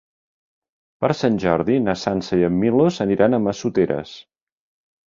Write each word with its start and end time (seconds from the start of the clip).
Per 1.05 1.11
Sant 1.19 1.37
Jordi 1.45 1.77
na 1.89 1.97
Sança 2.07 2.41
i 2.41 2.49
en 2.51 2.59
Milos 2.65 2.99
aniran 3.07 3.41
a 3.41 3.43
Massoteres. 3.49 4.21